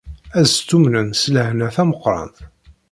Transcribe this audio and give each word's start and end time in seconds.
Ad 0.39 0.45
stummnen 0.51 1.09
s 1.21 1.23
lehna 1.33 1.67
tameqqrant. 1.75 2.37